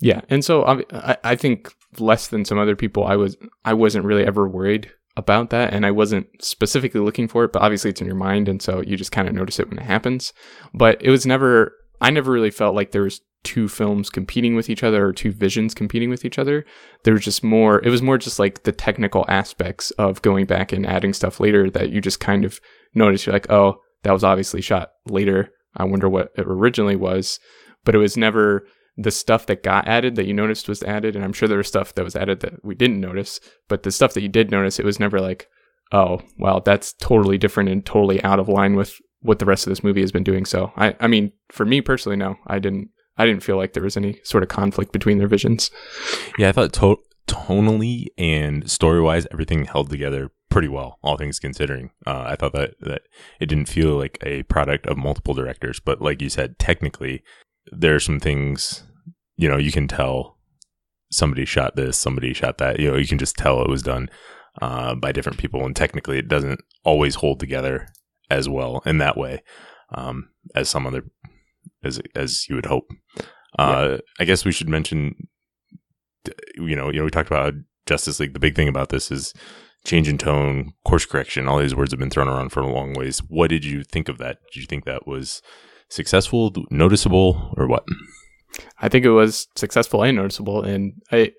Yeah, 0.00 0.20
and 0.28 0.44
so 0.44 0.64
I, 0.64 1.16
I 1.24 1.36
think 1.36 1.72
less 1.98 2.28
than 2.28 2.44
some 2.44 2.58
other 2.58 2.76
people, 2.76 3.04
I 3.04 3.16
was 3.16 3.36
I 3.64 3.74
wasn't 3.74 4.04
really 4.04 4.26
ever 4.26 4.48
worried 4.48 4.90
about 5.16 5.50
that, 5.50 5.72
and 5.72 5.84
I 5.84 5.90
wasn't 5.90 6.26
specifically 6.40 7.00
looking 7.00 7.28
for 7.28 7.44
it. 7.44 7.52
But 7.52 7.62
obviously, 7.62 7.90
it's 7.90 8.00
in 8.00 8.06
your 8.06 8.16
mind, 8.16 8.48
and 8.48 8.62
so 8.62 8.80
you 8.80 8.96
just 8.96 9.12
kind 9.12 9.28
of 9.28 9.34
notice 9.34 9.58
it 9.58 9.68
when 9.68 9.78
it 9.78 9.84
happens. 9.84 10.32
But 10.74 11.02
it 11.02 11.10
was 11.10 11.26
never. 11.26 11.76
I 12.02 12.10
never 12.10 12.32
really 12.32 12.50
felt 12.50 12.74
like 12.74 12.92
there 12.92 13.02
was 13.02 13.20
two 13.42 13.68
films 13.68 14.10
competing 14.10 14.54
with 14.54 14.68
each 14.68 14.82
other 14.82 15.06
or 15.06 15.12
two 15.12 15.32
visions 15.32 15.74
competing 15.74 16.10
with 16.10 16.24
each 16.24 16.38
other. 16.38 16.64
There 17.04 17.14
was 17.14 17.24
just 17.24 17.42
more. 17.42 17.80
It 17.84 17.90
was 17.90 18.02
more 18.02 18.18
just 18.18 18.38
like 18.38 18.62
the 18.62 18.72
technical 18.72 19.24
aspects 19.28 19.90
of 19.92 20.22
going 20.22 20.46
back 20.46 20.72
and 20.72 20.86
adding 20.86 21.12
stuff 21.12 21.40
later 21.40 21.70
that 21.70 21.90
you 21.90 22.00
just 22.00 22.20
kind 22.20 22.44
of 22.44 22.60
notice. 22.94 23.26
You're 23.26 23.34
like, 23.34 23.50
oh, 23.50 23.80
that 24.02 24.12
was 24.12 24.24
obviously 24.24 24.60
shot 24.60 24.90
later. 25.06 25.50
I 25.76 25.84
wonder 25.84 26.08
what 26.08 26.32
it 26.36 26.46
originally 26.46 26.96
was, 26.96 27.38
but 27.84 27.94
it 27.94 27.98
was 27.98 28.16
never 28.16 28.66
the 28.96 29.10
stuff 29.10 29.46
that 29.46 29.62
got 29.62 29.88
added 29.88 30.16
that 30.16 30.26
you 30.26 30.34
noticed 30.34 30.68
was 30.68 30.82
added, 30.82 31.16
and 31.16 31.24
I'm 31.24 31.32
sure 31.32 31.48
there 31.48 31.58
was 31.58 31.68
stuff 31.68 31.94
that 31.94 32.04
was 32.04 32.16
added 32.16 32.40
that 32.40 32.64
we 32.64 32.74
didn't 32.74 33.00
notice, 33.00 33.40
but 33.68 33.82
the 33.82 33.90
stuff 33.90 34.14
that 34.14 34.22
you 34.22 34.28
did 34.28 34.50
notice, 34.50 34.78
it 34.78 34.84
was 34.84 35.00
never 35.00 35.20
like, 35.20 35.48
oh, 35.92 36.20
well, 36.38 36.60
that's 36.60 36.92
totally 36.94 37.38
different 37.38 37.68
and 37.68 37.84
totally 37.84 38.22
out 38.22 38.38
of 38.38 38.48
line 38.48 38.76
with 38.76 38.98
what 39.20 39.38
the 39.38 39.46
rest 39.46 39.66
of 39.66 39.70
this 39.70 39.84
movie 39.84 40.00
has 40.00 40.12
been 40.12 40.24
doing. 40.24 40.44
So 40.44 40.72
I, 40.76 40.94
I 41.00 41.06
mean, 41.06 41.32
for 41.50 41.64
me 41.64 41.80
personally, 41.80 42.16
no, 42.16 42.36
I 42.46 42.58
didn't, 42.58 42.90
I 43.16 43.26
didn't 43.26 43.42
feel 43.42 43.56
like 43.56 43.72
there 43.72 43.82
was 43.82 43.96
any 43.96 44.20
sort 44.24 44.42
of 44.42 44.48
conflict 44.48 44.92
between 44.92 45.18
their 45.18 45.28
visions. 45.28 45.70
Yeah, 46.38 46.48
I 46.48 46.52
thought 46.52 46.72
to- 46.74 47.02
tonally 47.26 48.06
and 48.18 48.68
story 48.70 49.00
wise, 49.00 49.26
everything 49.32 49.64
held 49.64 49.90
together 49.90 50.30
pretty 50.50 50.68
well, 50.68 50.98
all 51.02 51.16
things 51.16 51.38
considering. 51.38 51.90
Uh, 52.06 52.24
I 52.26 52.36
thought 52.36 52.52
that 52.52 52.74
that 52.80 53.02
it 53.40 53.46
didn't 53.46 53.68
feel 53.68 53.96
like 53.96 54.18
a 54.22 54.42
product 54.44 54.86
of 54.86 54.98
multiple 54.98 55.34
directors, 55.34 55.80
but 55.80 56.02
like 56.02 56.20
you 56.20 56.28
said, 56.28 56.58
technically 56.58 57.22
there 57.72 57.94
are 57.94 58.00
some 58.00 58.20
things 58.20 58.82
you 59.36 59.48
know 59.48 59.56
you 59.56 59.72
can 59.72 59.88
tell 59.88 60.36
somebody 61.10 61.44
shot 61.44 61.76
this, 61.76 61.96
somebody 61.96 62.32
shot 62.32 62.58
that. 62.58 62.78
You 62.78 62.90
know, 62.90 62.96
you 62.96 63.06
can 63.06 63.18
just 63.18 63.36
tell 63.36 63.62
it 63.62 63.70
was 63.70 63.82
done 63.82 64.10
uh, 64.60 64.94
by 64.94 65.12
different 65.12 65.38
people, 65.38 65.64
and 65.64 65.74
technically 65.74 66.18
it 66.18 66.28
doesn't 66.28 66.60
always 66.84 67.16
hold 67.16 67.40
together 67.40 67.88
as 68.30 68.48
well 68.48 68.82
in 68.86 68.98
that 68.98 69.16
way 69.16 69.42
um, 69.94 70.30
as 70.54 70.68
some 70.68 70.86
other 70.86 71.04
as 71.84 72.00
as 72.14 72.48
you 72.48 72.56
would 72.56 72.66
hope. 72.66 72.90
Uh, 73.58 73.88
yeah. 73.90 73.98
I 74.18 74.24
guess 74.24 74.44
we 74.44 74.52
should 74.52 74.68
mention, 74.68 75.14
you 76.56 76.76
know, 76.76 76.90
you 76.90 76.98
know, 76.98 77.04
we 77.04 77.10
talked 77.10 77.30
about 77.30 77.54
Justice 77.86 78.20
League. 78.20 78.32
The 78.32 78.38
big 78.38 78.54
thing 78.54 78.68
about 78.68 78.90
this 78.90 79.10
is 79.10 79.34
change 79.84 80.08
in 80.08 80.18
tone, 80.18 80.72
course 80.84 81.06
correction. 81.06 81.48
All 81.48 81.58
these 81.58 81.74
words 81.74 81.92
have 81.92 82.00
been 82.00 82.10
thrown 82.10 82.28
around 82.28 82.50
for 82.50 82.60
a 82.60 82.72
long 82.72 82.94
ways. 82.94 83.20
What 83.28 83.48
did 83.50 83.64
you 83.64 83.82
think 83.82 84.08
of 84.08 84.18
that? 84.18 84.38
Did 84.52 84.60
you 84.60 84.66
think 84.66 84.84
that 84.84 85.06
was 85.06 85.42
successful, 85.88 86.52
noticeable, 86.70 87.54
or 87.56 87.66
what? 87.66 87.84
I 88.80 88.88
think 88.88 89.04
it 89.04 89.10
was 89.10 89.46
successful 89.56 90.02
and 90.02 90.16
noticeable, 90.16 90.62
and 90.62 90.92
I, 91.12 91.32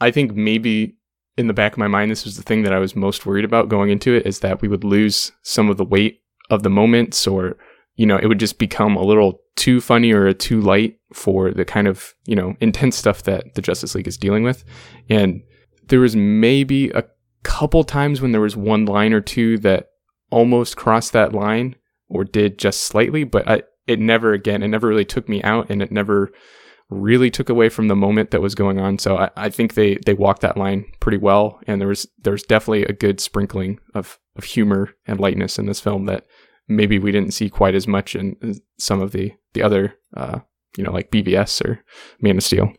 I 0.00 0.10
think 0.10 0.34
maybe 0.34 0.96
in 1.36 1.46
the 1.46 1.54
back 1.54 1.72
of 1.72 1.78
my 1.78 1.88
mind, 1.88 2.10
this 2.10 2.24
was 2.24 2.36
the 2.36 2.42
thing 2.42 2.62
that 2.62 2.72
I 2.72 2.78
was 2.78 2.94
most 2.94 3.24
worried 3.24 3.44
about 3.44 3.68
going 3.68 3.90
into 3.90 4.14
it 4.14 4.26
is 4.26 4.40
that 4.40 4.60
we 4.60 4.68
would 4.68 4.84
lose 4.84 5.32
some 5.42 5.70
of 5.70 5.76
the 5.76 5.84
weight 5.84 6.20
of 6.50 6.62
the 6.62 6.70
moments, 6.70 7.26
or 7.26 7.56
you 7.96 8.06
know, 8.06 8.16
it 8.16 8.26
would 8.26 8.40
just 8.40 8.58
become 8.58 8.96
a 8.96 9.02
little 9.02 9.40
too 9.56 9.80
funny 9.80 10.12
or 10.12 10.32
too 10.32 10.60
light 10.60 10.98
for 11.12 11.50
the 11.50 11.64
kind 11.64 11.86
of 11.86 12.14
you 12.26 12.36
know 12.36 12.54
intense 12.60 12.96
stuff 12.96 13.22
that 13.24 13.54
the 13.54 13.62
Justice 13.62 13.94
League 13.94 14.08
is 14.08 14.16
dealing 14.16 14.44
with, 14.44 14.64
and 15.08 15.42
there 15.88 16.00
was 16.00 16.16
maybe 16.16 16.90
a 16.90 17.04
couple 17.42 17.84
times 17.84 18.20
when 18.20 18.32
there 18.32 18.40
was 18.40 18.56
one 18.56 18.84
line 18.84 19.12
or 19.12 19.20
two 19.20 19.58
that 19.58 19.88
almost 20.30 20.76
crossed 20.76 21.12
that 21.12 21.32
line 21.32 21.76
or 22.08 22.24
did 22.24 22.58
just 22.58 22.82
slightly, 22.82 23.24
but 23.24 23.48
I, 23.48 23.62
it 23.86 23.98
never 23.98 24.32
again, 24.32 24.62
it 24.62 24.68
never 24.68 24.88
really 24.88 25.04
took 25.04 25.28
me 25.28 25.42
out 25.42 25.70
and 25.70 25.82
it 25.82 25.90
never 25.90 26.32
really 26.90 27.30
took 27.30 27.48
away 27.48 27.68
from 27.68 27.88
the 27.88 27.96
moment 27.96 28.30
that 28.30 28.40
was 28.40 28.54
going 28.54 28.78
on. 28.78 28.98
So 28.98 29.16
I, 29.16 29.30
I 29.36 29.50
think 29.50 29.74
they 29.74 29.98
they 30.06 30.14
walked 30.14 30.42
that 30.42 30.56
line 30.56 30.84
pretty 31.00 31.18
well, 31.18 31.60
and 31.66 31.80
there 31.80 31.88
was 31.88 32.06
there 32.18 32.32
was 32.32 32.42
definitely 32.42 32.84
a 32.84 32.92
good 32.92 33.20
sprinkling 33.20 33.80
of 33.94 34.18
of 34.36 34.44
humor 34.44 34.90
and 35.06 35.20
lightness 35.20 35.58
in 35.58 35.66
this 35.66 35.80
film 35.80 36.06
that 36.06 36.26
maybe 36.68 36.98
we 36.98 37.12
didn't 37.12 37.34
see 37.34 37.50
quite 37.50 37.74
as 37.74 37.86
much 37.86 38.14
in 38.14 38.36
some 38.78 39.00
of 39.00 39.12
the 39.12 39.32
the 39.54 39.62
other 39.62 39.94
uh, 40.16 40.40
you 40.76 40.84
know 40.84 40.92
like 40.92 41.10
BVS 41.10 41.64
or 41.64 41.82
Man 42.20 42.36
of 42.36 42.42
Steel. 42.42 42.72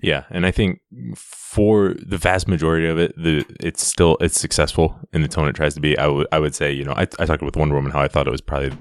Yeah, 0.00 0.24
and 0.30 0.46
I 0.46 0.50
think 0.50 0.80
for 1.16 1.94
the 1.94 2.18
vast 2.18 2.46
majority 2.46 2.86
of 2.86 2.98
it, 2.98 3.14
the 3.16 3.44
it's 3.60 3.84
still 3.84 4.16
it's 4.20 4.38
successful 4.38 4.98
in 5.12 5.22
the 5.22 5.28
tone 5.28 5.48
it 5.48 5.54
tries 5.54 5.74
to 5.74 5.80
be. 5.80 5.98
I 5.98 6.06
would 6.06 6.26
I 6.30 6.38
would 6.38 6.54
say 6.54 6.72
you 6.72 6.84
know 6.84 6.92
I 6.92 7.02
I 7.18 7.26
talked 7.26 7.42
with 7.42 7.56
Wonder 7.56 7.74
Woman 7.74 7.92
how 7.92 8.00
I 8.00 8.08
thought 8.08 8.26
it 8.26 8.32
was 8.32 8.40
probably 8.40 8.72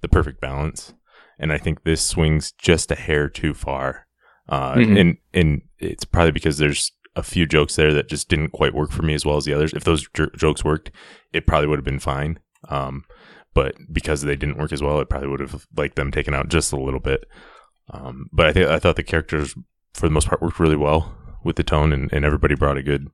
the 0.00 0.08
perfect 0.08 0.40
balance, 0.40 0.94
and 1.38 1.52
I 1.52 1.58
think 1.58 1.84
this 1.84 2.02
swings 2.02 2.52
just 2.52 2.90
a 2.90 2.96
hair 2.96 3.28
too 3.28 3.54
far, 3.54 4.06
uh, 4.48 4.74
mm-hmm. 4.74 4.96
and 4.96 5.16
and 5.32 5.62
it's 5.78 6.04
probably 6.04 6.32
because 6.32 6.58
there's 6.58 6.92
a 7.16 7.22
few 7.22 7.46
jokes 7.46 7.76
there 7.76 7.92
that 7.92 8.08
just 8.08 8.28
didn't 8.28 8.50
quite 8.50 8.74
work 8.74 8.90
for 8.90 9.02
me 9.02 9.14
as 9.14 9.24
well 9.24 9.36
as 9.36 9.44
the 9.44 9.54
others. 9.54 9.72
If 9.72 9.84
those 9.84 10.08
j- 10.14 10.30
jokes 10.36 10.64
worked, 10.64 10.90
it 11.32 11.46
probably 11.46 11.68
would 11.68 11.78
have 11.78 11.84
been 11.84 11.98
fine. 11.98 12.38
Um, 12.68 13.04
but 13.54 13.74
because 13.92 14.22
they 14.22 14.36
didn't 14.36 14.56
work 14.56 14.72
as 14.72 14.82
well, 14.82 14.98
it 15.00 15.10
probably 15.10 15.28
would 15.28 15.40
have 15.40 15.66
liked 15.76 15.96
them 15.96 16.10
taken 16.10 16.32
out 16.32 16.48
just 16.48 16.72
a 16.72 16.80
little 16.80 17.00
bit. 17.00 17.26
Um, 17.90 18.30
but 18.32 18.46
I 18.46 18.52
think 18.52 18.68
I 18.68 18.78
thought 18.78 18.96
the 18.96 19.02
characters 19.02 19.54
for 19.94 20.06
the 20.06 20.12
most 20.12 20.28
part 20.28 20.42
worked 20.42 20.60
really 20.60 20.76
well 20.76 21.14
with 21.44 21.56
the 21.56 21.62
tone 21.62 21.92
and, 21.92 22.12
and 22.12 22.24
everybody 22.24 22.54
brought 22.54 22.78
a 22.78 22.82
good 22.82 23.08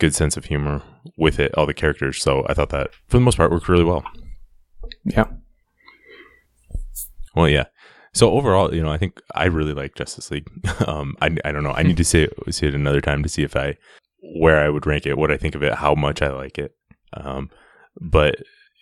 good 0.00 0.14
sense 0.14 0.36
of 0.36 0.46
humor 0.46 0.82
with 1.16 1.38
it 1.38 1.56
all 1.56 1.66
the 1.66 1.74
characters. 1.74 2.22
So 2.22 2.44
i 2.48 2.54
thought 2.54 2.70
that 2.70 2.90
for 3.08 3.16
the 3.16 3.24
most 3.24 3.36
part 3.36 3.50
worked 3.50 3.68
really 3.68 3.84
well. 3.84 4.04
Yeah. 5.04 5.26
Well 7.34 7.48
yeah. 7.48 7.66
So 8.12 8.30
overall 8.30 8.74
you 8.74 8.82
know 8.82 8.92
i 8.92 8.98
think 8.98 9.20
i 9.34 9.44
really 9.46 9.74
like 9.74 9.94
justice 9.94 10.30
league. 10.30 10.48
Um 10.86 11.16
I, 11.20 11.36
I 11.44 11.52
don't 11.52 11.64
know. 11.64 11.72
I 11.72 11.82
need 11.82 11.96
to 11.98 12.04
see 12.04 12.22
it, 12.22 12.54
see 12.54 12.66
it 12.66 12.74
another 12.74 13.00
time 13.00 13.22
to 13.22 13.28
see 13.28 13.42
if 13.42 13.56
i 13.56 13.76
where 14.36 14.60
i 14.60 14.68
would 14.68 14.86
rank 14.86 15.06
it 15.06 15.18
what 15.18 15.30
i 15.30 15.36
think 15.36 15.54
of 15.54 15.62
it 15.62 15.74
how 15.74 15.94
much 15.94 16.22
i 16.22 16.28
like 16.28 16.58
it. 16.58 16.74
Um 17.12 17.50
but 18.00 18.36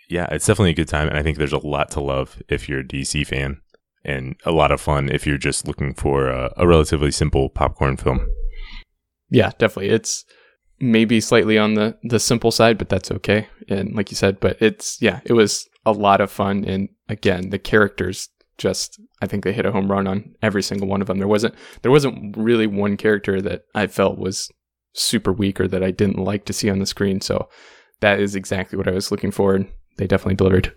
yeah 0.08 0.26
it's 0.30 0.46
definitely 0.46 0.70
a 0.70 0.74
good 0.74 0.88
time 0.88 1.08
and 1.08 1.18
i 1.18 1.22
think 1.22 1.38
there's 1.38 1.52
a 1.52 1.66
lot 1.66 1.90
to 1.90 2.00
love 2.00 2.42
if 2.48 2.68
you're 2.68 2.80
a 2.80 2.84
dc 2.84 3.26
fan 3.26 3.60
and 4.04 4.36
a 4.44 4.52
lot 4.52 4.72
of 4.72 4.80
fun 4.80 5.08
if 5.08 5.26
you're 5.26 5.38
just 5.38 5.66
looking 5.66 5.94
for 5.94 6.28
a, 6.28 6.52
a 6.56 6.66
relatively 6.66 7.10
simple 7.10 7.48
popcorn 7.48 7.96
film. 7.96 8.26
Yeah, 9.30 9.50
definitely. 9.58 9.90
It's 9.90 10.24
maybe 10.80 11.20
slightly 11.20 11.56
on 11.56 11.74
the 11.74 11.96
the 12.02 12.18
simple 12.18 12.50
side, 12.50 12.78
but 12.78 12.88
that's 12.88 13.10
okay. 13.10 13.48
And 13.68 13.94
like 13.94 14.10
you 14.10 14.16
said, 14.16 14.40
but 14.40 14.60
it's 14.60 15.00
yeah, 15.00 15.20
it 15.24 15.32
was 15.32 15.68
a 15.86 15.92
lot 15.92 16.20
of 16.20 16.30
fun. 16.30 16.64
And 16.64 16.88
again, 17.08 17.50
the 17.50 17.58
characters 17.58 18.28
just 18.58 19.00
I 19.22 19.26
think 19.26 19.44
they 19.44 19.52
hit 19.52 19.66
a 19.66 19.72
home 19.72 19.90
run 19.90 20.06
on 20.06 20.34
every 20.42 20.62
single 20.62 20.88
one 20.88 21.00
of 21.00 21.06
them. 21.06 21.18
There 21.18 21.28
wasn't 21.28 21.54
there 21.82 21.90
wasn't 21.90 22.36
really 22.36 22.66
one 22.66 22.96
character 22.96 23.40
that 23.42 23.62
I 23.74 23.86
felt 23.86 24.18
was 24.18 24.50
super 24.94 25.32
weak 25.32 25.60
or 25.60 25.68
that 25.68 25.82
I 25.82 25.90
didn't 25.90 26.18
like 26.18 26.44
to 26.46 26.52
see 26.52 26.68
on 26.68 26.78
the 26.78 26.86
screen. 26.86 27.20
So 27.20 27.48
that 28.00 28.20
is 28.20 28.34
exactly 28.34 28.76
what 28.76 28.88
I 28.88 28.92
was 28.92 29.10
looking 29.10 29.30
for, 29.30 29.54
and 29.54 29.68
they 29.96 30.06
definitely 30.06 30.34
delivered. 30.34 30.74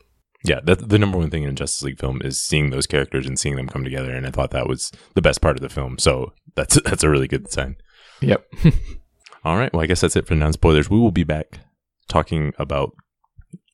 Yeah, 0.48 0.60
that, 0.64 0.90
the 0.90 1.00
number 1.00 1.18
one 1.18 1.30
thing 1.30 1.44
in 1.44 1.50
a 1.50 1.54
Justice 1.54 1.82
League 1.82 2.00
film 2.00 2.22
is 2.24 2.44
seeing 2.44 2.70
those 2.70 2.86
characters 2.86 3.26
and 3.26 3.40
seeing 3.40 3.56
them 3.56 3.68
come 3.68 3.84
together, 3.84 4.14
and 4.14 4.28
I 4.28 4.32
thought 4.32 4.52
that 4.52 4.68
was 4.68 4.92
the 5.16 5.22
best 5.22 5.42
part 5.42 5.56
of 5.56 5.62
the 5.62 5.70
film. 5.70 5.98
So 5.98 6.34
that's 6.56 6.80
that's 6.86 7.04
a 7.04 7.10
really 7.10 7.28
good 7.28 7.52
sign. 7.52 7.76
Yep. 8.22 8.46
all 9.44 9.58
right. 9.58 9.74
Well, 9.74 9.82
I 9.82 9.88
guess 9.88 10.02
that's 10.02 10.16
it 10.16 10.28
for 10.28 10.36
non 10.36 10.54
spoilers. 10.54 10.90
We 10.90 11.00
will 11.00 11.12
be 11.12 11.24
back 11.24 11.60
talking 12.08 12.54
about 12.60 12.92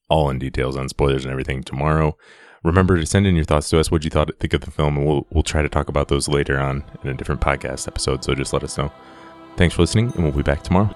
all 0.10 0.30
in 0.30 0.40
details 0.40 0.78
on 0.78 0.90
spoilers 0.90 1.24
and 1.24 1.32
everything 1.32 1.64
tomorrow. 1.64 2.18
Remember 2.64 2.98
to 2.98 3.06
send 3.06 3.26
in 3.26 3.36
your 3.36 3.46
thoughts 3.46 3.70
to 3.72 3.80
us. 3.80 3.90
What 3.92 4.04
you 4.04 4.10
thought 4.10 4.30
think 4.40 4.54
of 4.54 4.62
the 4.62 4.72
film, 4.72 4.98
and 4.98 5.06
we'll 5.06 5.28
we'll 5.32 5.44
try 5.44 5.62
to 5.62 5.70
talk 5.70 5.90
about 5.90 6.08
those 6.08 6.28
later 6.28 6.60
on 6.60 6.84
in 7.04 7.10
a 7.10 7.14
different 7.14 7.42
podcast 7.42 7.88
episode. 7.88 8.24
So 8.24 8.34
just 8.34 8.54
let 8.54 8.64
us 8.64 8.78
know. 8.78 8.92
Thanks 9.58 9.76
for 9.76 9.82
listening, 9.82 10.14
and 10.16 10.24
we'll 10.24 10.32
be 10.32 10.44
back 10.44 10.64
tomorrow. 10.64 10.96